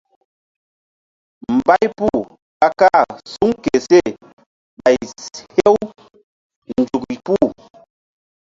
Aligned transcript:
Mbay 1.57 1.85
puh 1.97 2.21
ka 2.59 2.67
kah 2.79 3.03
suŋ 3.33 3.51
ke 3.63 3.75
seh 3.87 4.09
ɓay 4.79 4.95
hew 5.55 5.75
nzuk 6.79 7.03
puh. 7.25 7.51